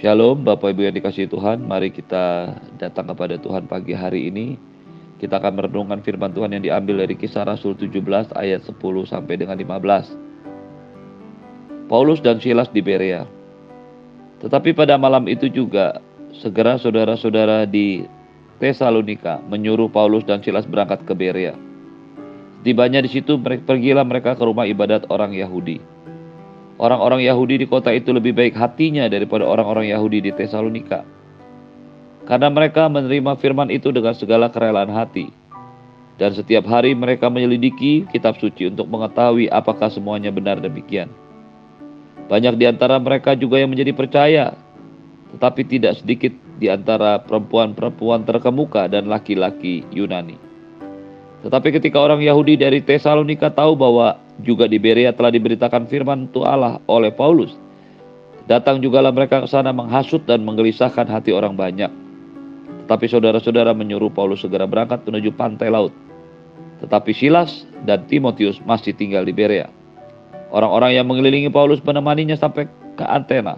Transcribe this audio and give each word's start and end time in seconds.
Shalom 0.00 0.48
Bapak 0.48 0.72
Ibu 0.72 0.88
yang 0.88 0.96
dikasih 0.96 1.28
Tuhan, 1.28 1.68
mari 1.68 1.92
kita 1.92 2.56
datang 2.80 3.12
kepada 3.12 3.36
Tuhan 3.36 3.68
pagi 3.68 3.92
hari 3.92 4.32
ini. 4.32 4.56
Kita 5.20 5.36
akan 5.36 5.60
merenungkan 5.60 6.00
firman 6.00 6.32
Tuhan 6.32 6.56
yang 6.56 6.64
diambil 6.64 7.04
dari 7.04 7.20
kisah 7.20 7.44
Rasul 7.44 7.76
17 7.76 8.32
ayat 8.32 8.64
10 8.64 8.80
sampai 8.80 9.34
dengan 9.36 9.60
15. 9.60 11.84
Paulus 11.84 12.24
dan 12.24 12.40
Silas 12.40 12.72
di 12.72 12.80
Berea. 12.80 13.28
Tetapi 14.40 14.72
pada 14.72 14.96
malam 14.96 15.28
itu 15.28 15.52
juga 15.52 16.00
segera 16.32 16.80
saudara-saudara 16.80 17.68
di 17.68 18.08
Tesalonika 18.56 19.44
menyuruh 19.52 19.92
Paulus 19.92 20.24
dan 20.24 20.40
Silas 20.40 20.64
berangkat 20.64 21.04
ke 21.04 21.12
Berea. 21.12 21.52
Tibanya 22.64 23.04
di 23.04 23.12
situ 23.12 23.36
pergilah 23.36 24.08
mereka 24.08 24.32
ke 24.32 24.48
rumah 24.48 24.64
ibadat 24.64 25.04
orang 25.12 25.36
Yahudi. 25.36 25.99
Orang-orang 26.80 27.20
Yahudi 27.20 27.60
di 27.60 27.66
kota 27.68 27.92
itu 27.92 28.08
lebih 28.08 28.32
baik 28.32 28.56
hatinya 28.56 29.04
daripada 29.04 29.44
orang-orang 29.44 29.92
Yahudi 29.92 30.24
di 30.24 30.32
Tesalonika. 30.32 31.04
Karena 32.24 32.48
mereka 32.48 32.88
menerima 32.88 33.36
firman 33.36 33.68
itu 33.68 33.92
dengan 33.92 34.16
segala 34.16 34.48
kerelaan 34.48 34.88
hati. 34.88 35.28
Dan 36.16 36.32
setiap 36.32 36.64
hari 36.64 36.96
mereka 36.96 37.28
menyelidiki 37.28 38.08
kitab 38.08 38.40
suci 38.40 38.72
untuk 38.72 38.88
mengetahui 38.88 39.52
apakah 39.52 39.92
semuanya 39.92 40.32
benar 40.32 40.56
demikian. 40.56 41.12
Banyak 42.32 42.56
di 42.56 42.64
antara 42.64 42.96
mereka 42.96 43.36
juga 43.36 43.60
yang 43.60 43.76
menjadi 43.76 43.92
percaya, 43.92 44.56
tetapi 45.36 45.60
tidak 45.68 46.00
sedikit 46.00 46.32
di 46.56 46.72
antara 46.72 47.20
perempuan-perempuan 47.20 48.24
terkemuka 48.24 48.88
dan 48.88 49.04
laki-laki 49.04 49.84
Yunani. 49.92 50.40
Tetapi 51.44 51.68
ketika 51.76 52.00
orang 52.00 52.24
Yahudi 52.24 52.56
dari 52.56 52.80
Tesalonika 52.80 53.52
tahu 53.52 53.76
bahwa 53.76 54.16
juga 54.42 54.66
di 54.66 54.80
Berea 54.80 55.12
telah 55.14 55.32
diberitakan 55.32 55.86
firman 55.86 56.28
Tuhan 56.32 56.48
Allah 56.48 56.74
oleh 56.88 57.12
Paulus, 57.14 57.54
datang 58.50 58.82
jugalah 58.82 59.14
mereka 59.14 59.44
ke 59.44 59.48
sana 59.48 59.70
menghasut 59.70 60.26
dan 60.26 60.42
menggelisahkan 60.42 61.06
hati 61.06 61.30
orang 61.30 61.54
banyak. 61.54 61.90
Tetapi 62.86 63.06
saudara-saudara 63.06 63.70
menyuruh 63.70 64.10
Paulus 64.10 64.42
segera 64.42 64.66
berangkat 64.66 65.06
menuju 65.06 65.30
pantai 65.38 65.70
laut. 65.70 65.94
Tetapi 66.82 67.12
Silas 67.14 67.68
dan 67.86 68.08
Timotius 68.10 68.58
masih 68.66 68.96
tinggal 68.96 69.22
di 69.22 69.30
Berea. 69.30 69.70
Orang-orang 70.50 70.98
yang 70.98 71.06
mengelilingi 71.06 71.52
Paulus 71.52 71.78
menemaninya 71.86 72.34
sampai 72.34 72.66
ke 72.98 73.04
Antena. 73.06 73.54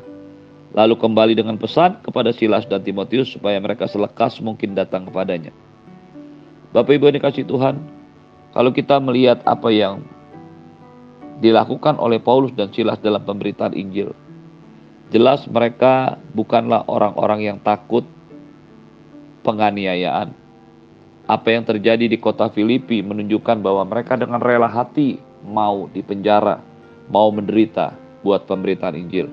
Lalu 0.77 1.01
kembali 1.01 1.33
dengan 1.33 1.57
pesan 1.57 2.05
kepada 2.05 2.33
Silas 2.33 2.69
dan 2.69 2.85
Timotius 2.85 3.33
supaya 3.33 3.57
mereka 3.57 3.89
selekas 3.89 4.41
mungkin 4.45 4.77
datang 4.77 5.09
kepadanya. 5.09 5.53
Bapak 6.73 6.97
Ibu 6.97 7.13
yang 7.13 7.17
dikasih 7.21 7.45
Tuhan, 7.49 7.81
kalau 8.53 8.73
kita 8.73 9.01
melihat 9.01 9.41
apa 9.49 9.73
yang 9.73 10.05
dilakukan 11.43 11.99
oleh 11.99 12.23
Paulus 12.23 12.55
dan 12.55 12.71
Silas 12.71 13.03
dalam 13.03 13.27
pemberitaan 13.27 13.75
Injil, 13.75 14.15
jelas 15.11 15.43
mereka 15.51 16.17
bukanlah 16.31 16.87
orang-orang 16.87 17.51
yang 17.51 17.59
takut 17.59 18.07
penganiayaan. 19.43 20.31
Apa 21.27 21.55
yang 21.55 21.67
terjadi 21.67 22.07
di 22.07 22.19
kota 22.19 22.51
Filipi 22.51 23.03
menunjukkan 23.03 23.59
bahwa 23.59 23.83
mereka 23.87 24.15
dengan 24.15 24.39
rela 24.39 24.71
hati 24.71 25.19
mau 25.43 25.91
dipenjara, 25.91 26.63
mau 27.11 27.31
menderita 27.35 27.95
buat 28.23 28.47
pemberitaan 28.47 28.95
Injil. 28.95 29.27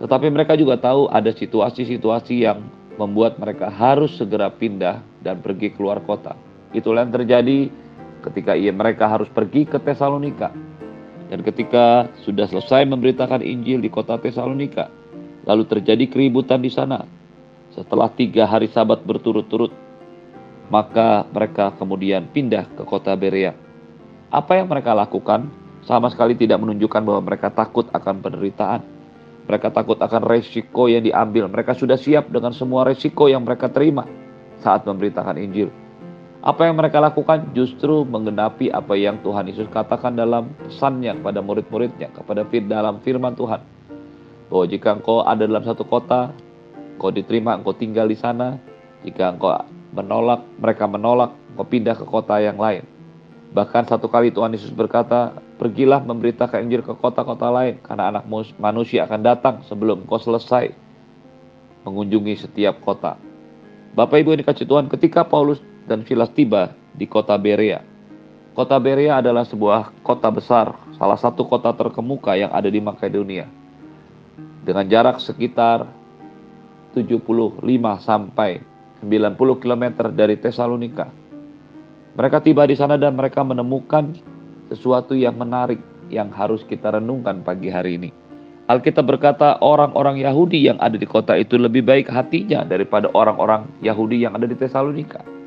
Tetapi 0.00 0.32
mereka 0.32 0.56
juga 0.56 0.80
tahu 0.80 1.08
ada 1.12 1.28
situasi-situasi 1.32 2.44
yang 2.44 2.64
membuat 2.96 3.36
mereka 3.40 3.68
harus 3.68 4.16
segera 4.16 4.52
pindah 4.52 5.00
dan 5.24 5.40
pergi 5.40 5.72
keluar 5.72 6.00
kota. 6.04 6.36
Itulah 6.72 7.04
yang 7.04 7.12
terjadi 7.12 7.68
ketika 8.24 8.52
ia 8.56 8.72
mereka 8.72 9.08
harus 9.08 9.28
pergi 9.32 9.64
ke 9.68 9.80
Tesalonika. 9.80 10.52
Dan 11.30 11.46
ketika 11.46 12.10
sudah 12.26 12.50
selesai 12.50 12.82
memberitakan 12.90 13.40
Injil 13.40 13.78
di 13.78 13.86
kota 13.86 14.18
Tesalonika, 14.18 14.90
lalu 15.46 15.62
terjadi 15.70 16.10
keributan 16.10 16.58
di 16.58 16.68
sana. 16.68 17.06
Setelah 17.70 18.10
tiga 18.10 18.50
hari 18.50 18.66
sabat 18.66 19.06
berturut-turut, 19.06 19.70
maka 20.74 21.22
mereka 21.30 21.70
kemudian 21.78 22.26
pindah 22.26 22.66
ke 22.74 22.82
kota 22.82 23.14
Berea. 23.14 23.54
Apa 24.26 24.58
yang 24.58 24.66
mereka 24.66 24.90
lakukan 24.90 25.46
sama 25.86 26.10
sekali 26.10 26.34
tidak 26.34 26.58
menunjukkan 26.58 27.02
bahwa 27.06 27.22
mereka 27.22 27.46
takut 27.54 27.86
akan 27.94 28.18
penderitaan 28.18 28.82
mereka 29.50 29.74
takut 29.74 29.98
akan 29.98 30.22
resiko 30.22 30.86
yang 30.86 31.02
diambil. 31.02 31.50
Mereka 31.50 31.74
sudah 31.74 31.98
siap 31.98 32.30
dengan 32.30 32.54
semua 32.54 32.86
resiko 32.86 33.26
yang 33.26 33.42
mereka 33.42 33.66
terima 33.66 34.06
saat 34.62 34.86
memberitakan 34.86 35.34
Injil. 35.42 35.74
Apa 36.40 36.64
yang 36.64 36.80
mereka 36.80 37.04
lakukan 37.04 37.52
justru 37.52 38.00
menggenapi 38.08 38.72
apa 38.72 38.96
yang 38.96 39.20
Tuhan 39.20 39.44
Yesus 39.52 39.68
katakan 39.68 40.16
dalam 40.16 40.56
pesannya 40.56 41.20
kepada 41.20 41.44
murid-muridnya, 41.44 42.08
kepada 42.16 42.48
dalam 42.48 42.96
firman 43.04 43.36
Tuhan. 43.36 43.60
Bahwa 44.48 44.64
jika 44.64 44.96
engkau 44.96 45.20
ada 45.20 45.44
dalam 45.44 45.60
satu 45.60 45.84
kota, 45.84 46.32
engkau 46.96 47.12
diterima, 47.12 47.60
engkau 47.60 47.76
tinggal 47.76 48.08
di 48.08 48.16
sana. 48.16 48.56
Jika 49.04 49.36
engkau 49.36 49.52
menolak, 49.92 50.40
mereka 50.56 50.88
menolak, 50.88 51.36
engkau 51.52 51.66
pindah 51.68 51.92
ke 51.92 52.08
kota 52.08 52.40
yang 52.40 52.56
lain. 52.56 52.88
Bahkan 53.52 53.92
satu 53.92 54.08
kali 54.08 54.32
Tuhan 54.32 54.56
Yesus 54.56 54.72
berkata, 54.72 55.36
Pergilah 55.60 56.00
memberitakan 56.00 56.64
Injil 56.64 56.80
ke 56.80 56.96
kota-kota 56.96 57.52
lain, 57.52 57.76
karena 57.84 58.16
anak 58.16 58.24
manusia 58.56 59.04
akan 59.04 59.20
datang 59.20 59.54
sebelum 59.68 60.08
kau 60.08 60.16
selesai 60.16 60.72
mengunjungi 61.84 62.48
setiap 62.48 62.80
kota. 62.80 63.20
Bapak 63.92 64.24
Ibu 64.24 64.32
yang 64.32 64.40
dikasih 64.40 64.64
Tuhan, 64.64 64.88
ketika 64.88 65.20
Paulus 65.28 65.60
dan 65.90 66.06
Silas 66.06 66.30
tiba 66.30 66.70
di 66.94 67.10
kota 67.10 67.34
Berea, 67.34 67.82
kota 68.54 68.78
Berea 68.78 69.18
adalah 69.18 69.42
sebuah 69.42 69.90
kota 70.06 70.30
besar, 70.30 70.78
salah 70.94 71.18
satu 71.18 71.42
kota 71.50 71.74
terkemuka 71.74 72.38
yang 72.38 72.54
ada 72.54 72.70
di 72.70 72.78
Makedonia. 72.78 73.50
Dengan 74.62 74.86
jarak 74.86 75.18
sekitar 75.18 75.90
75 76.94 77.58
sampai 77.98 78.62
90 79.02 79.62
km 79.62 80.14
dari 80.14 80.38
Tesalonika. 80.38 81.10
Mereka 82.14 82.38
tiba 82.38 82.70
di 82.70 82.78
sana 82.78 82.94
dan 82.94 83.18
mereka 83.18 83.42
menemukan 83.42 84.14
sesuatu 84.70 85.18
yang 85.18 85.34
menarik 85.34 85.82
yang 86.06 86.30
harus 86.30 86.62
kita 86.70 86.94
renungkan 86.94 87.42
pagi 87.42 87.66
hari 87.66 87.98
ini. 87.98 88.10
Alkitab 88.70 89.02
berkata 89.02 89.58
orang-orang 89.58 90.22
Yahudi 90.22 90.70
yang 90.70 90.78
ada 90.78 90.94
di 90.94 91.02
kota 91.02 91.34
itu 91.34 91.58
lebih 91.58 91.82
baik 91.82 92.06
hatinya 92.06 92.62
daripada 92.62 93.10
orang-orang 93.10 93.66
Yahudi 93.82 94.22
yang 94.22 94.38
ada 94.38 94.46
di 94.46 94.54
Tesalonika. 94.54 95.39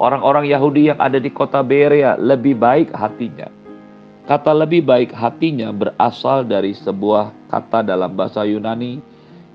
Orang-orang 0.00 0.48
Yahudi 0.48 0.88
yang 0.88 0.96
ada 0.96 1.20
di 1.20 1.28
kota 1.28 1.60
Berea 1.60 2.16
lebih 2.16 2.56
baik 2.56 2.88
hatinya. 2.96 3.52
Kata 4.24 4.56
lebih 4.56 4.80
baik 4.88 5.12
hatinya 5.12 5.68
berasal 5.76 6.48
dari 6.48 6.72
sebuah 6.72 7.52
kata 7.52 7.84
dalam 7.84 8.16
bahasa 8.16 8.48
Yunani 8.48 8.96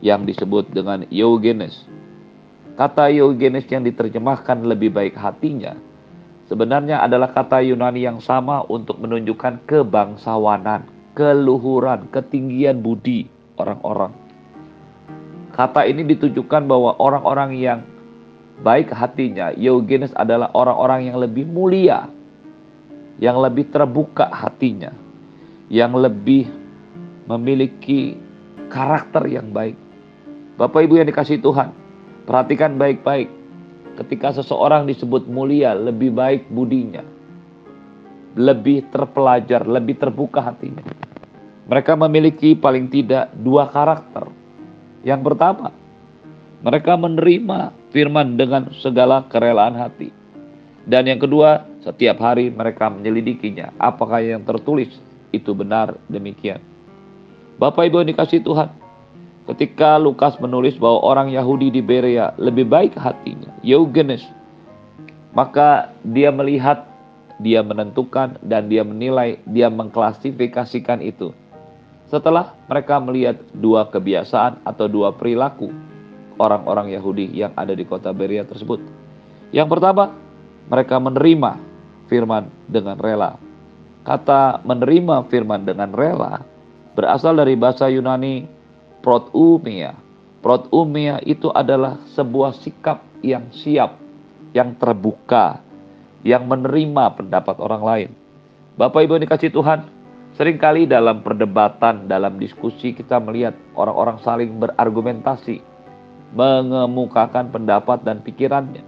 yang 0.06 0.22
disebut 0.22 0.70
dengan 0.70 1.02
eugenes. 1.10 1.90
Kata 2.78 3.10
eugenes 3.10 3.66
yang 3.74 3.82
diterjemahkan 3.82 4.62
lebih 4.70 4.94
baik 4.94 5.18
hatinya 5.18 5.74
sebenarnya 6.46 7.02
adalah 7.02 7.34
kata 7.34 7.66
Yunani 7.66 8.06
yang 8.06 8.22
sama 8.22 8.62
untuk 8.70 9.02
menunjukkan 9.02 9.66
kebangsawanan, 9.66 10.86
keluhuran, 11.18 12.06
ketinggian 12.14 12.86
budi 12.86 13.26
orang-orang. 13.58 14.14
Kata 15.56 15.88
ini 15.88 16.04
ditujukan 16.04 16.68
bahwa 16.68 17.00
orang-orang 17.00 17.52
yang 17.56 17.80
baik 18.62 18.92
hatinya, 18.92 19.52
Eugenes 19.56 20.14
adalah 20.16 20.52
orang-orang 20.56 21.12
yang 21.12 21.18
lebih 21.20 21.44
mulia, 21.48 22.08
yang 23.20 23.40
lebih 23.40 23.72
terbuka 23.72 24.32
hatinya, 24.32 24.92
yang 25.68 25.96
lebih 25.96 26.48
memiliki 27.26 28.16
karakter 28.72 29.26
yang 29.28 29.50
baik. 29.52 29.76
Bapak 30.56 30.88
Ibu 30.88 31.04
yang 31.04 31.10
dikasih 31.10 31.44
Tuhan, 31.44 31.76
perhatikan 32.24 32.80
baik-baik 32.80 33.28
Ketika 33.96 34.36
seseorang 34.36 34.84
disebut 34.92 35.24
mulia, 35.32 35.72
lebih 35.72 36.12
baik 36.12 36.52
budinya, 36.52 37.00
lebih 38.36 38.92
terpelajar, 38.92 39.64
lebih 39.64 39.96
terbuka 39.96 40.44
hatinya. 40.44 40.84
Mereka 41.72 41.96
memiliki 41.96 42.60
paling 42.60 42.92
tidak 42.92 43.32
dua 43.40 43.72
karakter. 43.72 44.28
Yang 45.08 45.22
pertama, 45.32 45.72
mereka 46.60 47.00
menerima 47.00 47.72
firman 47.96 48.36
dengan 48.36 48.68
segala 48.84 49.24
kerelaan 49.32 49.80
hati. 49.80 50.12
Dan 50.84 51.08
yang 51.08 51.24
kedua, 51.24 51.64
setiap 51.80 52.20
hari 52.20 52.52
mereka 52.52 52.92
menyelidikinya. 52.92 53.72
Apakah 53.80 54.20
yang 54.20 54.44
tertulis 54.44 54.92
itu 55.32 55.56
benar 55.56 55.96
demikian. 56.12 56.60
Bapak 57.56 57.88
Ibu 57.88 58.04
yang 58.04 58.12
dikasih 58.12 58.44
Tuhan, 58.44 58.70
Ketika 59.46 60.02
Lukas 60.02 60.42
menulis 60.42 60.74
bahwa 60.82 61.06
orang 61.06 61.30
Yahudi 61.30 61.70
di 61.70 61.78
Berea 61.78 62.34
lebih 62.42 62.66
baik 62.66 62.98
hatinya, 62.98 63.54
Eugenes, 63.62 64.26
maka 65.38 65.94
dia 66.02 66.34
melihat, 66.34 66.90
dia 67.38 67.62
menentukan, 67.62 68.42
dan 68.42 68.66
dia 68.74 68.82
menilai, 68.82 69.38
dia 69.46 69.70
mengklasifikasikan 69.70 70.98
itu. 71.06 71.30
Setelah 72.10 72.58
mereka 72.66 72.98
melihat 72.98 73.38
dua 73.54 73.86
kebiasaan 73.86 74.66
atau 74.66 74.90
dua 74.90 75.14
perilaku 75.14 75.70
orang-orang 76.40 76.92
Yahudi 76.94 77.32
yang 77.32 77.52
ada 77.56 77.72
di 77.74 77.84
kota 77.88 78.12
Berea 78.12 78.44
tersebut. 78.44 78.82
Yang 79.56 79.68
pertama, 79.72 80.12
mereka 80.68 81.00
menerima 81.00 81.52
firman 82.12 82.50
dengan 82.68 82.98
rela. 83.00 83.38
Kata 84.06 84.62
menerima 84.62 85.26
firman 85.32 85.66
dengan 85.66 85.90
rela 85.90 86.46
berasal 86.94 87.36
dari 87.42 87.58
bahasa 87.58 87.90
Yunani 87.90 88.46
protumia 89.02 90.06
Protumia 90.46 91.18
itu 91.26 91.50
adalah 91.50 91.98
sebuah 92.14 92.54
sikap 92.62 93.02
yang 93.26 93.50
siap, 93.50 93.98
yang 94.54 94.78
terbuka, 94.78 95.58
yang 96.22 96.46
menerima 96.46 97.18
pendapat 97.18 97.58
orang 97.58 97.82
lain. 97.82 98.10
Bapak 98.78 99.10
Ibu 99.10 99.26
dikasih 99.26 99.50
Tuhan, 99.50 99.90
sering 100.38 100.62
kali 100.62 100.86
dalam 100.86 101.26
perdebatan, 101.26 102.06
dalam 102.06 102.38
diskusi 102.38 102.94
kita 102.94 103.18
melihat 103.18 103.58
orang-orang 103.74 104.22
saling 104.22 104.54
berargumentasi, 104.62 105.66
mengemukakan 106.34 107.54
pendapat 107.54 108.02
dan 108.02 108.24
pikirannya. 108.26 108.82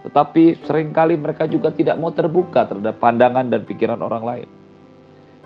Tetapi 0.00 0.64
sering 0.64 0.92
kali 0.96 1.16
mereka 1.16 1.44
juga 1.44 1.72
tidak 1.72 2.00
mau 2.00 2.12
terbuka 2.12 2.64
terhadap 2.64 2.96
pandangan 3.00 3.48
dan 3.48 3.64
pikiran 3.64 4.00
orang 4.00 4.24
lain. 4.24 4.48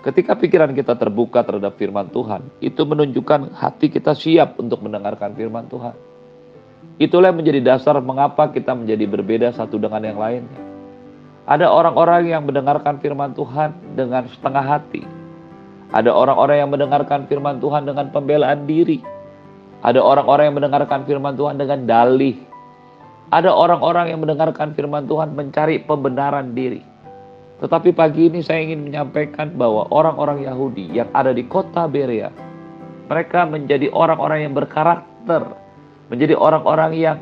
Ketika 0.05 0.37
pikiran 0.37 0.69
kita 0.77 0.93
terbuka 0.95 1.41
terhadap 1.41 1.81
firman 1.81 2.07
Tuhan, 2.13 2.45
itu 2.61 2.77
menunjukkan 2.85 3.57
hati 3.57 3.89
kita 3.89 4.13
siap 4.13 4.53
untuk 4.61 4.85
mendengarkan 4.85 5.33
firman 5.33 5.65
Tuhan. 5.65 5.97
Itulah 7.01 7.33
yang 7.33 7.41
menjadi 7.41 7.59
dasar 7.73 7.97
mengapa 7.99 8.53
kita 8.53 8.71
menjadi 8.77 9.03
berbeda 9.09 9.47
satu 9.51 9.81
dengan 9.81 10.05
yang 10.05 10.21
lainnya. 10.21 10.61
Ada 11.45 11.67
orang-orang 11.67 12.29
yang 12.29 12.45
mendengarkan 12.45 13.01
firman 13.01 13.33
Tuhan 13.33 13.97
dengan 13.97 14.29
setengah 14.29 14.65
hati. 14.65 15.03
Ada 15.89 16.13
orang-orang 16.13 16.57
yang 16.63 16.69
mendengarkan 16.69 17.25
firman 17.25 17.57
Tuhan 17.57 17.85
dengan 17.89 18.09
pembelaan 18.13 18.65
diri. 18.65 19.01
Ada 19.81 19.99
orang-orang 19.99 20.51
yang 20.51 20.57
mendengarkan 20.61 21.03
firman 21.03 21.35
Tuhan 21.35 21.59
dengan 21.59 21.83
dalih. 21.83 22.37
Ada 23.33 23.49
orang-orang 23.51 24.13
yang 24.13 24.21
mendengarkan 24.21 24.77
firman 24.77 25.09
Tuhan 25.09 25.33
mencari 25.33 25.81
pembenaran 25.83 26.53
diri. 26.53 26.85
Tetapi 27.59 27.95
pagi 27.95 28.27
ini 28.27 28.43
saya 28.43 28.61
ingin 28.67 28.83
menyampaikan 28.83 29.55
bahwa 29.55 29.87
orang-orang 29.89 30.43
Yahudi 30.43 30.91
yang 30.91 31.07
ada 31.15 31.31
di 31.31 31.47
kota 31.47 31.87
Berea, 31.87 32.27
mereka 33.07 33.47
menjadi 33.47 33.87
orang-orang 33.95 34.43
yang 34.43 34.53
berkarakter, 34.53 35.55
menjadi 36.11 36.35
orang-orang 36.35 36.91
yang 36.99 37.17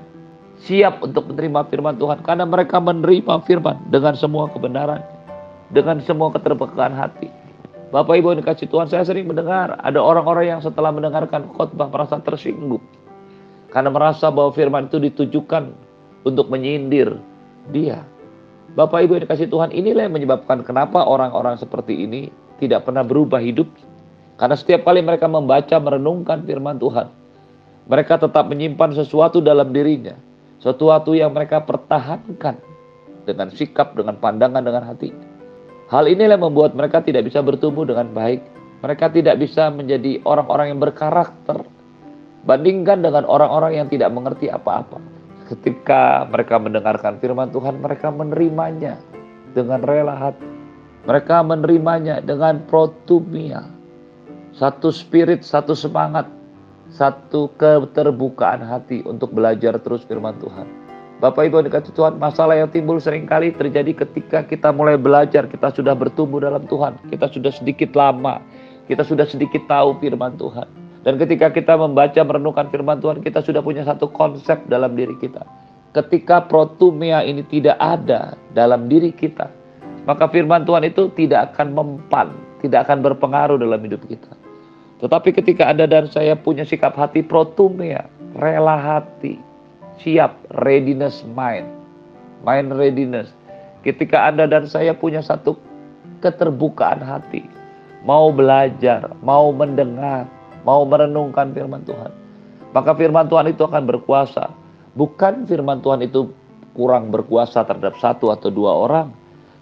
siap 0.64 1.02
untuk 1.06 1.30
menerima 1.30 1.70
firman 1.70 1.98
Tuhan 1.98 2.22
karena 2.26 2.46
mereka 2.50 2.82
menerima 2.82 3.46
firman 3.46 3.78
dengan 3.94 4.18
semua 4.18 4.50
kebenaran, 4.50 5.02
dengan 5.70 6.02
semua 6.02 6.34
keterbukaan 6.34 6.94
hati. 6.98 7.43
Bapak 7.94 8.18
Ibu 8.18 8.34
yang 8.34 8.42
dikasih 8.42 8.74
Tuhan, 8.74 8.90
saya 8.90 9.06
sering 9.06 9.30
mendengar 9.30 9.78
ada 9.78 10.02
orang-orang 10.02 10.58
yang 10.58 10.62
setelah 10.66 10.90
mendengarkan 10.90 11.46
khotbah 11.54 11.94
merasa 11.94 12.18
tersinggung 12.26 12.82
karena 13.70 13.94
merasa 13.94 14.34
bahwa 14.34 14.50
firman 14.50 14.90
itu 14.90 14.98
ditujukan 14.98 15.70
untuk 16.26 16.50
menyindir 16.50 17.22
dia. 17.70 18.02
Bapak 18.74 19.06
Ibu 19.06 19.22
yang 19.22 19.24
dikasih 19.30 19.46
Tuhan, 19.46 19.70
inilah 19.70 20.10
yang 20.10 20.16
menyebabkan 20.18 20.66
kenapa 20.66 21.06
orang-orang 21.06 21.54
seperti 21.62 22.10
ini 22.10 22.34
tidak 22.58 22.90
pernah 22.90 23.06
berubah 23.06 23.38
hidup. 23.38 23.70
Karena 24.42 24.58
setiap 24.58 24.90
kali 24.90 25.06
mereka 25.06 25.30
membaca, 25.30 25.78
merenungkan 25.78 26.42
firman 26.50 26.82
Tuhan, 26.82 27.14
mereka 27.86 28.18
tetap 28.18 28.50
menyimpan 28.50 28.98
sesuatu 28.98 29.38
dalam 29.38 29.70
dirinya. 29.70 30.18
Sesuatu 30.58 31.14
yang 31.14 31.30
mereka 31.30 31.62
pertahankan 31.62 32.58
dengan 33.30 33.54
sikap, 33.54 33.94
dengan 33.94 34.18
pandangan, 34.18 34.66
dengan 34.66 34.82
hati. 34.90 35.14
Hal 35.94 36.10
inilah 36.10 36.42
membuat 36.42 36.74
mereka 36.74 37.06
tidak 37.06 37.30
bisa 37.30 37.46
bertumbuh 37.46 37.86
dengan 37.86 38.10
baik. 38.18 38.42
Mereka 38.82 39.14
tidak 39.14 39.38
bisa 39.38 39.70
menjadi 39.70 40.26
orang-orang 40.26 40.74
yang 40.74 40.82
berkarakter. 40.82 41.62
Bandingkan 42.50 43.06
dengan 43.06 43.30
orang-orang 43.30 43.78
yang 43.78 43.88
tidak 43.94 44.10
mengerti 44.10 44.50
apa-apa. 44.50 44.98
Ketika 45.54 46.26
mereka 46.34 46.58
mendengarkan 46.58 47.22
firman 47.22 47.54
Tuhan, 47.54 47.78
mereka 47.78 48.10
menerimanya 48.10 48.98
dengan 49.54 49.86
rela 49.86 50.18
hati. 50.18 50.50
Mereka 51.06 51.46
menerimanya 51.46 52.26
dengan 52.26 52.66
protumia. 52.66 53.62
Satu 54.58 54.90
spirit, 54.90 55.46
satu 55.46 55.78
semangat, 55.78 56.26
satu 56.90 57.54
keterbukaan 57.54 58.66
hati 58.66 59.06
untuk 59.06 59.30
belajar 59.30 59.78
terus 59.78 60.02
firman 60.10 60.42
Tuhan. 60.42 60.83
Bapak 61.24 61.48
Ibu 61.48 61.64
dikasih 61.64 61.96
Tuhan, 61.96 62.20
masalah 62.20 62.60
yang 62.60 62.68
timbul 62.68 63.00
sering 63.00 63.24
kali 63.24 63.56
terjadi 63.56 63.96
ketika 63.96 64.44
kita 64.44 64.76
mulai 64.76 65.00
belajar, 65.00 65.48
kita 65.48 65.72
sudah 65.72 65.96
bertumbuh 65.96 66.44
dalam 66.44 66.68
Tuhan, 66.68 67.00
kita 67.08 67.32
sudah 67.32 67.48
sedikit 67.48 67.96
lama, 67.96 68.44
kita 68.92 69.08
sudah 69.08 69.24
sedikit 69.24 69.64
tahu 69.72 69.96
firman 70.04 70.36
Tuhan. 70.36 70.68
Dan 71.08 71.16
ketika 71.16 71.48
kita 71.56 71.80
membaca 71.80 72.20
merenungkan 72.28 72.68
firman 72.68 73.00
Tuhan, 73.00 73.24
kita 73.24 73.40
sudah 73.40 73.64
punya 73.64 73.88
satu 73.88 74.12
konsep 74.12 74.68
dalam 74.68 75.00
diri 75.00 75.16
kita. 75.16 75.48
Ketika 75.96 76.44
protumia 76.44 77.24
ini 77.24 77.48
tidak 77.48 77.80
ada 77.80 78.36
dalam 78.52 78.92
diri 78.92 79.16
kita, 79.16 79.48
maka 80.04 80.28
firman 80.28 80.68
Tuhan 80.68 80.84
itu 80.84 81.08
tidak 81.16 81.56
akan 81.56 81.72
mempan, 81.72 82.36
tidak 82.60 82.84
akan 82.84 83.00
berpengaruh 83.00 83.56
dalam 83.56 83.80
hidup 83.80 84.04
kita. 84.12 84.36
Tetapi 85.00 85.40
ketika 85.40 85.72
Anda 85.72 85.88
dan 85.88 86.12
saya 86.12 86.36
punya 86.36 86.68
sikap 86.68 87.00
hati 87.00 87.24
protumia, 87.24 88.12
rela 88.36 88.76
hati, 88.76 89.53
siap, 90.02 90.38
readiness 90.64 91.22
mind, 91.38 91.68
mind 92.42 92.74
readiness. 92.74 93.30
Ketika 93.84 94.32
Anda 94.32 94.48
dan 94.48 94.66
saya 94.66 94.96
punya 94.96 95.20
satu 95.20 95.60
keterbukaan 96.24 97.04
hati, 97.04 97.44
mau 98.08 98.32
belajar, 98.32 99.12
mau 99.20 99.52
mendengar, 99.52 100.26
mau 100.64 100.88
merenungkan 100.88 101.52
firman 101.52 101.84
Tuhan, 101.84 102.12
maka 102.72 102.96
firman 102.96 103.28
Tuhan 103.28 103.52
itu 103.52 103.62
akan 103.68 103.84
berkuasa. 103.84 104.50
Bukan 104.96 105.50
firman 105.50 105.84
Tuhan 105.84 106.06
itu 106.06 106.32
kurang 106.74 107.12
berkuasa 107.12 107.66
terhadap 107.68 107.98
satu 108.00 108.32
atau 108.32 108.50
dua 108.50 108.72
orang, 108.72 109.12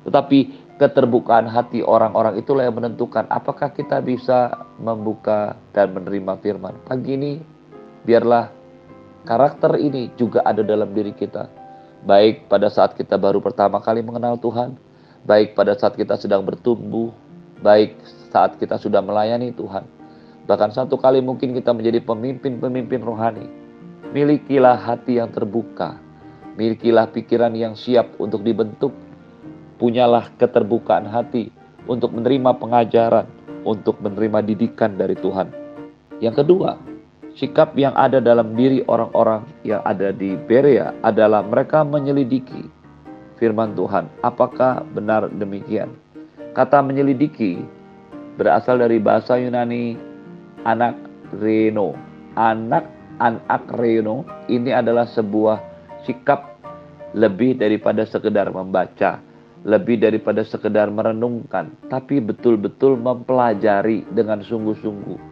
tetapi 0.06 0.54
keterbukaan 0.82 1.46
hati 1.46 1.86
orang-orang 1.86 2.42
itulah 2.42 2.66
yang 2.66 2.74
menentukan 2.74 3.30
apakah 3.30 3.70
kita 3.70 4.02
bisa 4.02 4.66
membuka 4.82 5.54
dan 5.78 5.94
menerima 5.94 6.42
firman. 6.42 6.74
Pagi 6.86 7.14
ini 7.16 7.32
biarlah 8.02 8.61
karakter 9.24 9.78
ini 9.78 10.14
juga 10.18 10.42
ada 10.46 10.62
dalam 10.62 10.92
diri 10.92 11.14
kita. 11.16 11.48
Baik 12.02 12.50
pada 12.50 12.70
saat 12.70 12.98
kita 12.98 13.18
baru 13.18 13.38
pertama 13.40 13.78
kali 13.78 14.02
mengenal 14.02 14.38
Tuhan, 14.42 14.74
baik 15.26 15.54
pada 15.54 15.78
saat 15.78 15.94
kita 15.94 16.18
sedang 16.18 16.42
bertumbuh, 16.42 17.14
baik 17.62 17.98
saat 18.34 18.58
kita 18.58 18.82
sudah 18.82 19.06
melayani 19.06 19.54
Tuhan, 19.54 19.86
Bahkan 20.52 20.74
satu 20.74 20.98
kali 20.98 21.22
mungkin 21.22 21.54
kita 21.54 21.72
menjadi 21.72 22.02
pemimpin-pemimpin 22.02 23.02
rohani. 23.06 23.46
Milikilah 24.12 24.76
hati 24.76 25.22
yang 25.22 25.30
terbuka. 25.30 25.96
Milikilah 26.58 27.08
pikiran 27.14 27.54
yang 27.56 27.78
siap 27.78 28.18
untuk 28.18 28.44
dibentuk. 28.44 28.92
Punyalah 29.78 30.28
keterbukaan 30.36 31.08
hati 31.08 31.50
untuk 31.88 32.14
menerima 32.14 32.58
pengajaran, 32.60 33.26
untuk 33.64 33.98
menerima 34.04 34.44
didikan 34.46 35.00
dari 35.00 35.16
Tuhan. 35.16 35.50
Yang 36.22 36.44
kedua, 36.46 36.78
sikap 37.36 37.76
yang 37.80 37.96
ada 37.96 38.20
dalam 38.20 38.56
diri 38.56 38.84
orang-orang 38.88 39.48
yang 39.64 39.80
ada 39.88 40.12
di 40.12 40.36
Berea 40.36 40.92
adalah 41.06 41.44
mereka 41.46 41.84
menyelidiki 41.86 42.68
firman 43.40 43.74
Tuhan. 43.74 44.08
Apakah 44.22 44.84
benar 44.92 45.32
demikian? 45.32 45.94
Kata 46.52 46.84
menyelidiki 46.84 47.64
berasal 48.36 48.84
dari 48.84 49.00
bahasa 49.00 49.40
Yunani 49.40 49.96
anak 50.68 50.98
reno. 51.40 51.96
Anak 52.36 52.88
anak 53.20 53.68
reno 53.76 54.24
ini 54.48 54.72
adalah 54.72 55.06
sebuah 55.06 55.60
sikap 56.08 56.58
lebih 57.12 57.60
daripada 57.60 58.08
sekedar 58.08 58.50
membaca, 58.50 59.20
lebih 59.68 60.00
daripada 60.00 60.42
sekedar 60.48 60.88
merenungkan, 60.90 61.70
tapi 61.92 62.24
betul-betul 62.24 62.96
mempelajari 62.98 64.08
dengan 64.10 64.40
sungguh-sungguh. 64.42 65.31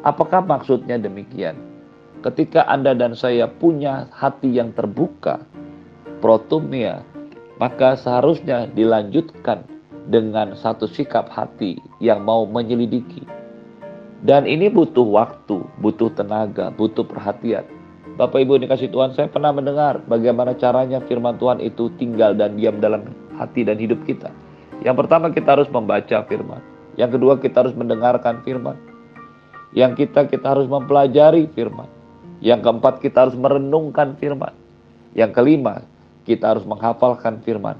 Apakah 0.00 0.40
maksudnya 0.40 0.96
demikian? 0.96 1.60
Ketika 2.24 2.64
Anda 2.64 2.96
dan 2.96 3.12
saya 3.12 3.44
punya 3.48 4.08
hati 4.12 4.56
yang 4.56 4.72
terbuka, 4.72 5.44
protumia, 6.24 7.04
maka 7.60 8.00
seharusnya 8.00 8.68
dilanjutkan 8.72 9.64
dengan 10.08 10.56
satu 10.56 10.88
sikap 10.88 11.28
hati 11.28 11.76
yang 12.00 12.24
mau 12.24 12.48
menyelidiki, 12.48 13.28
dan 14.24 14.48
ini 14.48 14.68
butuh 14.72 15.04
waktu, 15.04 15.64
butuh 15.80 16.12
tenaga, 16.12 16.72
butuh 16.72 17.04
perhatian. 17.04 17.64
Bapak 18.16 18.40
Ibu 18.44 18.60
dikasih 18.60 18.92
Tuhan, 18.92 19.16
saya 19.16 19.28
pernah 19.32 19.52
mendengar 19.52 20.00
bagaimana 20.04 20.52
caranya 20.56 21.00
firman 21.04 21.40
Tuhan 21.40 21.60
itu 21.60 21.88
tinggal 21.96 22.36
dan 22.36 22.56
diam 22.56 22.80
dalam 22.80 23.04
hati 23.36 23.64
dan 23.64 23.80
hidup 23.80 24.00
kita. 24.04 24.28
Yang 24.80 25.04
pertama 25.04 25.32
kita 25.32 25.56
harus 25.56 25.68
membaca 25.72 26.24
firman. 26.24 26.60
Yang 27.00 27.16
kedua 27.16 27.36
kita 27.40 27.64
harus 27.64 27.72
mendengarkan 27.76 28.44
firman. 28.44 28.89
Yang 29.70 30.06
kita 30.06 30.26
kita 30.26 30.56
harus 30.56 30.66
mempelajari 30.66 31.46
firman. 31.54 31.86
Yang 32.42 32.60
keempat 32.66 32.94
kita 33.04 33.28
harus 33.28 33.36
merenungkan 33.38 34.18
firman. 34.18 34.54
Yang 35.14 35.30
kelima 35.36 35.86
kita 36.26 36.56
harus 36.56 36.64
menghafalkan 36.66 37.42
firman. 37.42 37.78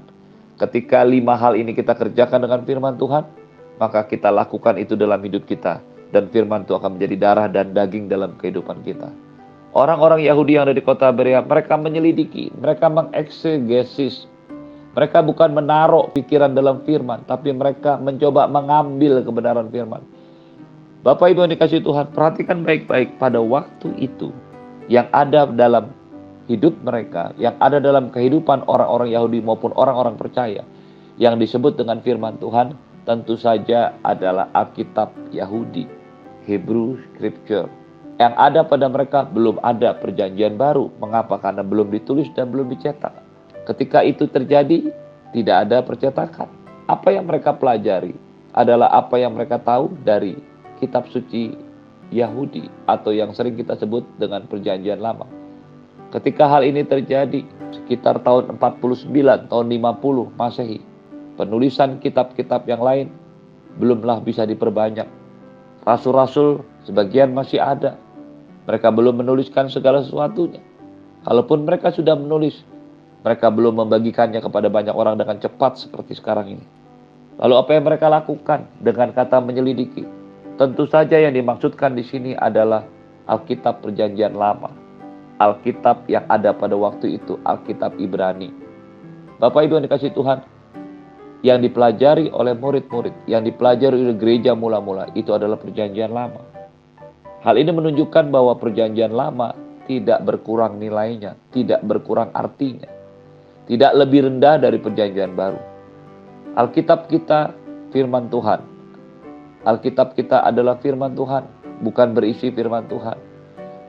Ketika 0.59 1.01
lima 1.01 1.33
hal 1.33 1.57
ini 1.57 1.73
kita 1.73 1.97
kerjakan 1.97 2.45
dengan 2.45 2.61
firman 2.63 2.95
Tuhan, 2.95 3.25
maka 3.81 4.05
kita 4.05 4.29
lakukan 4.29 4.77
itu 4.77 4.93
dalam 4.93 5.17
hidup 5.25 5.49
kita 5.49 5.81
dan 6.13 6.29
firman 6.29 6.67
itu 6.67 6.77
akan 6.77 6.99
menjadi 6.99 7.15
darah 7.17 7.47
dan 7.49 7.73
daging 7.73 8.05
dalam 8.11 8.37
kehidupan 8.37 8.85
kita. 8.85 9.09
Orang-orang 9.71 10.19
Yahudi 10.21 10.59
yang 10.59 10.67
ada 10.67 10.75
di 10.75 10.83
kota 10.83 11.07
Berea, 11.15 11.39
mereka 11.39 11.79
menyelidiki, 11.79 12.51
mereka 12.59 12.91
mengeksegesis. 12.91 14.27
Mereka 14.91 15.23
bukan 15.23 15.55
menaruh 15.55 16.11
pikiran 16.11 16.51
dalam 16.51 16.83
firman, 16.83 17.23
tapi 17.23 17.55
mereka 17.55 17.95
mencoba 17.95 18.51
mengambil 18.51 19.23
kebenaran 19.23 19.71
firman. 19.71 20.03
Bapak 21.01 21.33
Ibu 21.33 21.49
yang 21.49 21.53
dikasih 21.57 21.81
Tuhan, 21.81 22.13
perhatikan 22.13 22.61
baik-baik 22.61 23.17
pada 23.17 23.41
waktu 23.41 23.89
itu. 23.97 24.29
yang 24.89 25.07
ada 25.15 25.47
dalam 25.47 25.95
hidup 26.51 26.75
mereka, 26.83 27.31
yang 27.39 27.55
ada 27.63 27.79
dalam 27.79 28.11
kehidupan 28.11 28.67
orang-orang 28.67 29.13
Yahudi 29.13 29.39
maupun 29.39 29.71
orang-orang 29.79 30.19
percaya, 30.19 30.67
yang 31.15 31.39
disebut 31.39 31.79
dengan 31.79 32.03
firman 32.03 32.35
Tuhan, 32.43 32.75
tentu 33.07 33.39
saja 33.39 33.95
adalah 34.03 34.51
Alkitab 34.51 35.15
Yahudi, 35.31 35.87
Hebrew 36.43 36.99
Scripture. 37.15 37.71
Yang 38.19 38.33
ada 38.35 38.61
pada 38.67 38.85
mereka 38.91 39.23
belum 39.25 39.63
ada 39.63 39.95
perjanjian 39.95 40.59
baru. 40.59 40.91
Mengapa? 40.99 41.39
Karena 41.39 41.63
belum 41.63 41.87
ditulis 41.89 42.27
dan 42.35 42.51
belum 42.51 42.67
dicetak. 42.67 43.15
Ketika 43.63 44.03
itu 44.03 44.27
terjadi, 44.27 44.91
tidak 45.31 45.57
ada 45.69 45.81
percetakan. 45.81 46.51
Apa 46.85 47.15
yang 47.15 47.25
mereka 47.31 47.55
pelajari 47.55 48.13
adalah 48.51 48.91
apa 48.91 49.15
yang 49.15 49.31
mereka 49.33 49.55
tahu 49.57 49.95
dari 50.03 50.50
kitab 50.81 51.05
suci 51.13 51.53
Yahudi 52.11 52.67
atau 52.89 53.13
yang 53.15 53.31
sering 53.31 53.55
kita 53.55 53.77
sebut 53.79 54.03
dengan 54.19 54.43
perjanjian 54.49 54.99
lama. 54.99 55.29
Ketika 56.11 56.43
hal 56.51 56.67
ini 56.67 56.83
terjadi 56.83 57.47
sekitar 57.71 58.19
tahun 58.19 58.59
49, 58.59 59.07
tahun 59.47 59.65
50 59.71 60.35
Masehi, 60.35 60.83
penulisan 61.39 62.03
kitab-kitab 62.03 62.67
yang 62.67 62.83
lain 62.83 63.07
belumlah 63.79 64.19
bisa 64.19 64.43
diperbanyak. 64.43 65.07
Rasul-rasul 65.87 66.67
sebagian 66.83 67.31
masih 67.31 67.63
ada. 67.63 67.95
Mereka 68.67 68.91
belum 68.91 69.23
menuliskan 69.23 69.71
segala 69.71 70.03
sesuatunya. 70.03 70.59
Kalaupun 71.23 71.63
mereka 71.63 71.95
sudah 71.95 72.13
menulis, 72.13 72.59
mereka 73.23 73.47
belum 73.47 73.79
membagikannya 73.85 74.43
kepada 74.43 74.67
banyak 74.67 74.93
orang 74.93 75.15
dengan 75.15 75.39
cepat 75.39 75.79
seperti 75.79 76.19
sekarang 76.19 76.59
ini. 76.59 76.65
Lalu 77.39 77.55
apa 77.57 77.71
yang 77.73 77.85
mereka 77.87 78.11
lakukan 78.11 78.67
dengan 78.83 79.15
kata 79.15 79.39
menyelidiki? 79.41 80.20
Tentu 80.61 80.85
saja 80.85 81.17
yang 81.17 81.33
dimaksudkan 81.33 81.97
di 81.97 82.05
sini 82.05 82.37
adalah 82.37 82.85
Alkitab 83.25 83.81
Perjanjian 83.81 84.37
Lama. 84.37 84.69
Alkitab 85.41 86.05
yang 86.05 86.21
ada 86.29 86.53
pada 86.53 86.77
waktu 86.77 87.17
itu, 87.17 87.41
Alkitab 87.41 87.97
Ibrani. 87.97 88.53
Bapak 89.41 89.65
Ibu 89.65 89.81
yang 89.81 89.89
dikasih 89.89 90.13
Tuhan, 90.13 90.45
yang 91.41 91.65
dipelajari 91.65 92.29
oleh 92.29 92.53
murid-murid, 92.53 93.25
yang 93.25 93.41
dipelajari 93.41 94.05
oleh 94.05 94.13
gereja 94.13 94.53
mula-mula 94.53 95.09
itu 95.17 95.33
adalah 95.33 95.57
perjanjian 95.57 96.13
lama. 96.13 96.45
Hal 97.41 97.57
ini 97.57 97.73
menunjukkan 97.73 98.29
bahwa 98.29 98.53
perjanjian 98.61 99.17
lama 99.17 99.57
tidak 99.89 100.21
berkurang 100.21 100.77
nilainya, 100.77 101.41
tidak 101.49 101.81
berkurang 101.81 102.29
artinya, 102.37 102.85
tidak 103.65 103.97
lebih 103.97 104.29
rendah 104.29 104.61
dari 104.61 104.77
perjanjian 104.77 105.33
baru. 105.33 105.57
Alkitab 106.53 107.09
kita 107.09 107.49
firman 107.89 108.29
Tuhan. 108.29 108.70
Alkitab 109.61 110.17
kita 110.17 110.41
adalah 110.41 110.81
firman 110.81 111.13
Tuhan, 111.13 111.45
bukan 111.85 112.17
berisi 112.17 112.49
firman 112.49 112.89
Tuhan. 112.89 113.17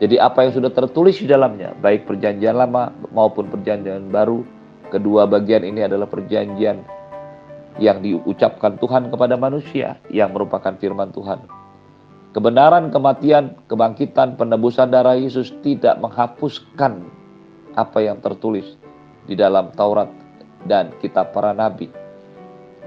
Jadi 0.02 0.18
apa 0.18 0.44
yang 0.44 0.52
sudah 0.58 0.72
tertulis 0.74 1.16
di 1.16 1.30
dalamnya, 1.30 1.72
baik 1.78 2.04
perjanjian 2.04 2.58
lama 2.58 2.90
maupun 3.14 3.48
perjanjian 3.48 4.10
baru, 4.10 4.44
kedua 4.90 5.24
bagian 5.24 5.62
ini 5.62 5.86
adalah 5.86 6.10
perjanjian 6.10 6.82
yang 7.80 8.04
diucapkan 8.04 8.76
Tuhan 8.76 9.08
kepada 9.08 9.38
manusia 9.40 9.96
yang 10.12 10.36
merupakan 10.36 10.76
firman 10.76 11.08
Tuhan. 11.14 11.40
Kebenaran, 12.32 12.88
kematian, 12.92 13.56
kebangkitan, 13.68 14.36
penebusan 14.36 14.92
darah 14.92 15.16
Yesus 15.16 15.52
tidak 15.64 16.00
menghapuskan 16.00 17.04
apa 17.76 17.98
yang 18.04 18.20
tertulis 18.20 18.76
di 19.24 19.36
dalam 19.36 19.72
Taurat 19.72 20.08
dan 20.68 20.92
kitab 21.00 21.32
para 21.32 21.56
nabi. 21.56 22.01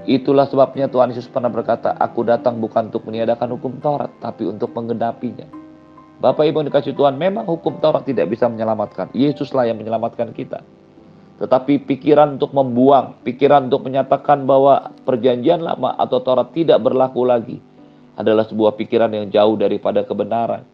Itulah 0.06 0.46
sebabnya 0.46 0.86
Tuhan 0.86 1.10
Yesus 1.10 1.26
pernah 1.26 1.50
berkata, 1.50 1.98
Aku 1.98 2.22
datang 2.22 2.62
bukan 2.62 2.94
untuk 2.94 3.02
meniadakan 3.10 3.58
hukum 3.58 3.82
Taurat, 3.82 4.14
tapi 4.22 4.46
untuk 4.46 4.70
menggenapinya. 4.70 5.50
Bapak 6.22 6.46
Ibu 6.46 6.62
yang 6.62 6.68
dikasih 6.70 6.94
Tuhan, 6.94 7.18
memang 7.18 7.44
hukum 7.44 7.82
Taurat 7.82 8.06
tidak 8.06 8.30
bisa 8.30 8.46
menyelamatkan. 8.46 9.10
Yesuslah 9.12 9.66
yang 9.66 9.76
menyelamatkan 9.82 10.30
kita. 10.30 10.62
Tetapi 11.36 11.84
pikiran 11.84 12.40
untuk 12.40 12.56
membuang, 12.56 13.20
pikiran 13.20 13.68
untuk 13.68 13.84
menyatakan 13.84 14.48
bahwa 14.48 14.94
perjanjian 15.04 15.60
lama 15.60 15.92
atau 16.00 16.22
Taurat 16.24 16.48
tidak 16.54 16.80
berlaku 16.80 17.28
lagi 17.28 17.58
adalah 18.16 18.48
sebuah 18.48 18.78
pikiran 18.80 19.12
yang 19.12 19.28
jauh 19.28 19.60
daripada 19.60 20.06
kebenaran. 20.08 20.64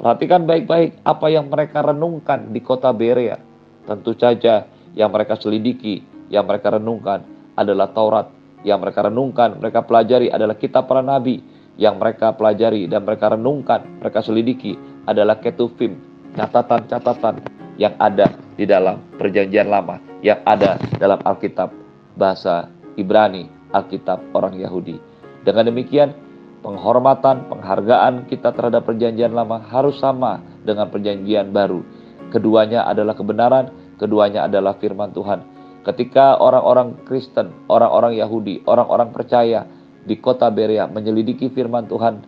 Perhatikan 0.00 0.48
baik-baik 0.48 1.04
apa 1.04 1.26
yang 1.28 1.46
mereka 1.52 1.84
renungkan 1.84 2.50
di 2.50 2.58
kota 2.64 2.90
Berea. 2.90 3.38
Tentu 3.84 4.16
saja 4.16 4.66
yang 4.96 5.12
mereka 5.12 5.38
selidiki, 5.38 6.02
yang 6.32 6.48
mereka 6.48 6.74
renungkan 6.74 7.22
adalah 7.54 7.92
Taurat. 7.94 8.39
Yang 8.60 8.78
mereka 8.84 9.00
renungkan, 9.08 9.56
mereka 9.56 9.80
pelajari 9.84 10.28
adalah 10.28 10.56
kitab 10.56 10.84
para 10.84 11.00
nabi. 11.00 11.40
Yang 11.80 11.94
mereka 11.96 12.36
pelajari 12.36 12.84
dan 12.90 13.08
mereka 13.08 13.32
renungkan, 13.32 13.80
mereka 14.04 14.20
selidiki 14.20 14.76
adalah 15.08 15.40
ketufim, 15.40 15.96
catatan-catatan 16.36 17.40
yang 17.80 17.96
ada 17.96 18.28
di 18.60 18.68
dalam 18.68 19.00
Perjanjian 19.16 19.72
Lama, 19.72 19.96
yang 20.20 20.44
ada 20.44 20.76
dalam 21.00 21.16
Alkitab 21.24 21.72
bahasa 22.20 22.68
Ibrani, 23.00 23.48
Alkitab 23.72 24.20
orang 24.36 24.60
Yahudi. 24.60 25.00
Dengan 25.40 25.72
demikian, 25.72 26.12
penghormatan, 26.60 27.48
penghargaan 27.48 28.28
kita 28.28 28.52
terhadap 28.52 28.84
Perjanjian 28.84 29.32
Lama 29.32 29.64
harus 29.64 29.96
sama 29.96 30.44
dengan 30.60 30.92
Perjanjian 30.92 31.48
Baru. 31.48 31.80
Keduanya 32.28 32.84
adalah 32.84 33.16
kebenaran, 33.16 33.96
keduanya 33.96 34.44
adalah 34.44 34.76
firman 34.76 35.16
Tuhan. 35.16 35.40
Ketika 35.80 36.36
orang-orang 36.36 36.96
Kristen, 37.08 37.52
orang-orang 37.72 38.16
Yahudi, 38.20 38.60
orang-orang 38.68 39.12
percaya 39.16 39.64
di 40.04 40.16
kota 40.20 40.52
Berea 40.52 40.84
menyelidiki 40.88 41.48
firman 41.52 41.88
Tuhan, 41.88 42.20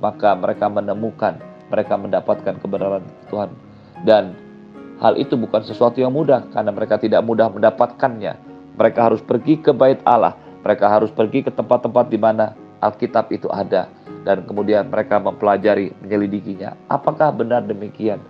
maka 0.00 0.32
mereka 0.36 0.72
menemukan, 0.72 1.36
mereka 1.68 1.94
mendapatkan 2.00 2.56
kebenaran 2.60 3.04
Tuhan. 3.28 3.52
Dan 4.04 4.32
Hal 5.02 5.18
itu 5.18 5.34
bukan 5.34 5.66
sesuatu 5.66 5.98
yang 5.98 6.14
mudah 6.14 6.46
karena 6.54 6.70
mereka 6.70 6.94
tidak 7.00 7.26
mudah 7.26 7.50
mendapatkannya. 7.50 8.38
Mereka 8.78 9.00
harus 9.10 9.22
pergi 9.22 9.58
ke 9.58 9.74
bait 9.74 9.98
Allah, 10.06 10.38
mereka 10.62 10.86
harus 10.90 11.10
pergi 11.10 11.42
ke 11.42 11.50
tempat-tempat 11.50 12.10
di 12.10 12.18
mana 12.18 12.54
Alkitab 12.82 13.30
itu 13.34 13.50
ada 13.50 13.90
dan 14.22 14.46
kemudian 14.46 14.90
mereka 14.90 15.18
mempelajari, 15.18 15.94
menyelidikinya. 16.02 16.74
Apakah 16.90 17.34
benar 17.34 17.66
demikian? 17.66 18.22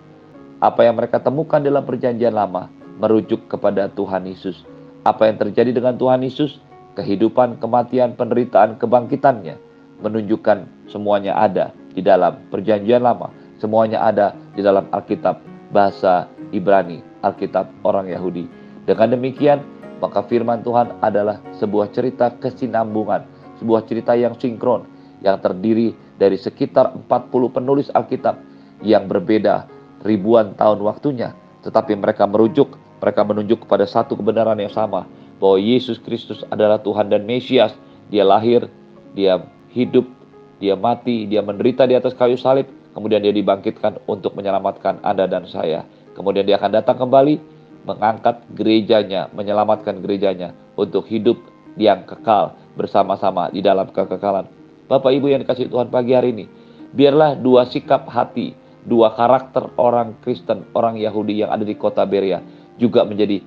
Apa 0.59 0.85
yang 0.85 0.97
mereka 0.97 1.21
temukan 1.21 1.61
dalam 1.61 1.85
perjanjian 1.85 2.33
lama 2.33 2.67
merujuk 2.99 3.47
kepada 3.51 3.91
Tuhan 3.91 4.27
Yesus. 4.27 4.63
Apa 5.05 5.29
yang 5.29 5.37
terjadi 5.37 5.75
dengan 5.75 5.95
Tuhan 5.95 6.23
Yesus? 6.23 6.57
Kehidupan, 6.95 7.59
kematian, 7.59 8.15
penderitaan, 8.15 8.79
kebangkitannya 8.79 9.59
menunjukkan 9.99 10.87
semuanya 10.87 11.35
ada 11.35 11.75
di 11.91 11.99
dalam 12.03 12.39
perjanjian 12.51 13.03
lama. 13.03 13.31
Semuanya 13.59 14.03
ada 14.03 14.35
di 14.55 14.63
dalam 14.63 14.87
Alkitab 14.91 15.39
bahasa 15.71 16.27
Ibrani, 16.51 17.03
Alkitab 17.23 17.67
orang 17.83 18.11
Yahudi. 18.11 18.47
Dengan 18.87 19.15
demikian, 19.15 19.59
maka 19.99 20.23
firman 20.27 20.61
Tuhan 20.63 20.99
adalah 20.99 21.39
sebuah 21.55 21.91
cerita 21.95 22.31
kesinambungan, 22.35 23.23
sebuah 23.59 23.87
cerita 23.87 24.13
yang 24.13 24.35
sinkron, 24.35 24.87
yang 25.23 25.39
terdiri 25.39 25.95
dari 26.19 26.35
sekitar 26.35 26.95
40 26.95 27.55
penulis 27.55 27.87
Alkitab 27.91 28.39
yang 28.83 29.07
berbeda 29.07 29.67
ribuan 30.03 30.53
tahun 30.59 30.83
waktunya, 30.83 31.33
tetapi 31.65 31.97
mereka 31.97 32.27
merujuk, 32.29 32.77
mereka 32.99 33.21
menunjuk 33.27 33.67
kepada 33.67 33.83
satu 33.85 34.15
kebenaran 34.15 34.57
yang 34.59 34.71
sama, 34.71 35.07
bahwa 35.37 35.59
Yesus 35.59 35.99
Kristus 35.99 36.41
adalah 36.49 36.79
Tuhan 36.79 37.11
dan 37.11 37.27
Mesias. 37.27 37.75
Dia 38.07 38.21
lahir, 38.21 38.69
dia 39.17 39.41
hidup, 39.73 40.05
dia 40.61 40.77
mati, 40.77 41.25
dia 41.25 41.41
menderita 41.41 41.83
di 41.89 41.97
atas 41.97 42.13
kayu 42.13 42.37
salib, 42.37 42.69
kemudian 42.93 43.19
dia 43.19 43.33
dibangkitkan 43.33 43.99
untuk 44.05 44.37
menyelamatkan 44.37 45.01
Anda 45.03 45.27
dan 45.27 45.49
saya. 45.49 45.83
Kemudian 46.15 46.47
dia 46.47 46.55
akan 46.55 46.71
datang 46.71 46.95
kembali 46.95 47.35
mengangkat 47.85 48.41
gerejanya, 48.55 49.29
menyelamatkan 49.35 49.99
gerejanya 49.99 50.55
untuk 50.79 51.05
hidup 51.11 51.37
yang 51.75 52.07
kekal 52.07 52.55
bersama-sama 52.79 53.51
di 53.51 53.59
dalam 53.59 53.91
kekekalan. 53.91 54.47
Bapak 54.87 55.11
Ibu 55.11 55.33
yang 55.33 55.41
dikasih 55.43 55.67
Tuhan 55.67 55.91
pagi 55.91 56.15
hari 56.15 56.31
ini, 56.31 56.45
biarlah 56.95 57.35
dua 57.35 57.67
sikap 57.67 58.07
hati, 58.07 58.55
dua 58.85 59.11
karakter 59.17 59.75
orang 59.75 60.15
Kristen, 60.23 60.63
orang 60.77 60.95
Yahudi 60.95 61.41
yang 61.43 61.51
ada 61.51 61.65
di 61.65 61.75
kota 61.75 62.05
Beria 62.05 62.39
juga 62.81 63.07
menjadi 63.07 63.41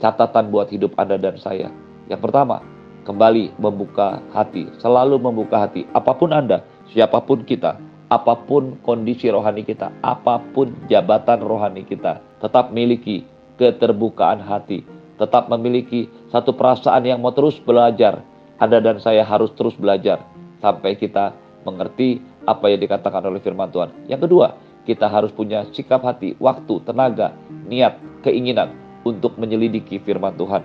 catatan 0.00 0.48
buat 0.48 0.72
hidup 0.72 0.96
Anda 0.96 1.20
dan 1.20 1.36
saya. 1.36 1.68
Yang 2.08 2.20
pertama, 2.26 2.64
kembali 3.04 3.56
membuka 3.60 4.20
hati, 4.32 4.68
selalu 4.80 5.20
membuka 5.20 5.68
hati. 5.68 5.84
Apa 5.92 6.16
pun 6.16 6.32
Anda, 6.32 6.64
siapa 6.90 7.20
pun 7.22 7.44
kita, 7.44 7.76
apa 8.10 8.34
pun 8.48 8.80
kondisi 8.82 9.30
rohani 9.30 9.62
kita, 9.62 9.92
apa 10.02 10.42
pun 10.52 10.74
jabatan 10.90 11.44
rohani 11.44 11.86
kita, 11.86 12.18
tetap 12.42 12.72
miliki 12.74 13.22
keterbukaan 13.60 14.40
hati, 14.40 14.82
tetap 15.20 15.52
memiliki 15.52 16.08
satu 16.32 16.56
perasaan 16.56 17.04
yang 17.04 17.20
mau 17.20 17.30
terus 17.30 17.60
belajar. 17.60 18.24
Anda 18.60 18.76
dan 18.80 19.00
saya 19.00 19.24
harus 19.24 19.52
terus 19.56 19.72
belajar 19.72 20.20
sampai 20.60 20.92
kita 20.96 21.32
mengerti 21.64 22.20
apa 22.44 22.68
yang 22.68 22.80
dikatakan 22.80 23.24
oleh 23.24 23.40
firman 23.40 23.72
Tuhan. 23.72 23.88
Yang 24.04 24.28
kedua, 24.28 24.52
kita 24.88 25.06
harus 25.06 25.30
punya 25.32 25.68
sikap 25.72 26.00
hati, 26.02 26.36
waktu, 26.40 26.80
tenaga, 26.84 27.36
niat, 27.68 28.00
keinginan 28.24 28.72
untuk 29.04 29.36
menyelidiki 29.36 30.00
firman 30.04 30.36
Tuhan. 30.36 30.64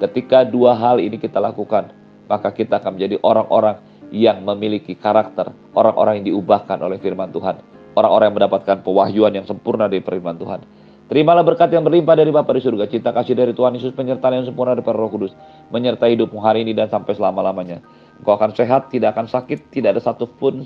Ketika 0.00 0.44
dua 0.44 0.74
hal 0.74 0.98
ini 1.00 1.16
kita 1.20 1.38
lakukan, 1.40 1.92
maka 2.26 2.50
kita 2.52 2.80
akan 2.80 2.96
menjadi 2.96 3.16
orang-orang 3.22 3.76
yang 4.14 4.42
memiliki 4.42 4.94
karakter, 4.96 5.52
orang-orang 5.74 6.22
yang 6.22 6.34
diubahkan 6.34 6.78
oleh 6.80 6.98
firman 7.00 7.32
Tuhan. 7.32 7.56
orang-orang 7.94 8.30
yang 8.30 8.36
mendapatkan 8.42 8.76
pewahyuan 8.82 9.32
yang 9.32 9.46
sempurna 9.46 9.86
dari 9.86 10.02
firman 10.02 10.34
Tuhan. 10.34 10.60
Terimalah 11.04 11.44
berkat 11.44 11.68
yang 11.68 11.84
berlimpah 11.84 12.16
dari 12.16 12.32
Bapa 12.32 12.56
di 12.56 12.64
surga, 12.64 12.88
cinta 12.88 13.12
kasih 13.12 13.36
dari 13.36 13.52
Tuhan 13.52 13.76
Yesus, 13.76 13.92
penyertaan 13.92 14.40
yang 14.40 14.46
sempurna 14.48 14.72
dari 14.72 14.88
Roh 14.88 15.12
Kudus, 15.12 15.36
menyertai 15.68 16.16
hidupmu 16.16 16.40
hari 16.40 16.64
ini 16.64 16.72
dan 16.72 16.88
sampai 16.88 17.12
selama-lamanya. 17.12 17.84
Engkau 18.18 18.34
akan 18.40 18.56
sehat, 18.56 18.88
tidak 18.88 19.12
akan 19.12 19.28
sakit, 19.28 19.68
tidak 19.68 19.94
ada 19.94 20.02
satupun 20.02 20.64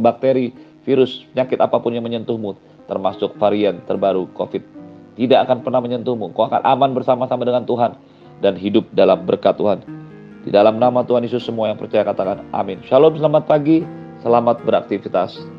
bakteri, 0.00 0.56
virus, 0.82 1.26
penyakit 1.34 1.58
apa 1.58 1.78
pun 1.78 1.94
yang 1.94 2.04
menyentuhmu, 2.06 2.58
termasuk 2.90 3.38
varian 3.38 3.82
terbaru 3.86 4.30
COVID. 4.34 4.62
Tidak 5.12 5.38
akan 5.44 5.60
pernah 5.60 5.80
menyentuhmu. 5.84 6.32
Engkau 6.32 6.48
akan 6.48 6.64
aman 6.64 6.90
bersama-sama 6.96 7.44
dengan 7.44 7.68
Tuhan 7.68 7.94
dan 8.40 8.56
hidup 8.56 8.88
dalam 8.96 9.28
berkat 9.28 9.54
Tuhan. 9.60 9.84
Di 10.42 10.50
dalam 10.50 10.80
nama 10.80 11.06
Tuhan 11.06 11.22
Yesus 11.22 11.46
semua 11.46 11.70
yang 11.70 11.78
percaya 11.78 12.02
katakan 12.02 12.42
amin. 12.50 12.82
Shalom, 12.88 13.14
selamat 13.14 13.46
pagi, 13.46 13.86
selamat 14.24 14.66
beraktivitas. 14.66 15.51